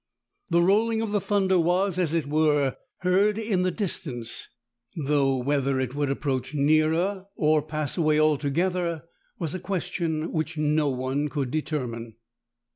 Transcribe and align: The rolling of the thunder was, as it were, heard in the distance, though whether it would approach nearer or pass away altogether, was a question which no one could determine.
The 0.49 0.63
rolling 0.63 1.03
of 1.03 1.11
the 1.11 1.21
thunder 1.21 1.59
was, 1.59 1.99
as 1.99 2.11
it 2.11 2.25
were, 2.25 2.75
heard 3.01 3.37
in 3.37 3.61
the 3.61 3.69
distance, 3.69 4.47
though 4.95 5.37
whether 5.37 5.79
it 5.79 5.93
would 5.93 6.09
approach 6.09 6.55
nearer 6.55 7.25
or 7.35 7.61
pass 7.61 7.97
away 7.99 8.19
altogether, 8.19 9.03
was 9.37 9.53
a 9.53 9.59
question 9.59 10.31
which 10.31 10.57
no 10.57 10.89
one 10.89 11.27
could 11.27 11.51
determine. 11.51 12.15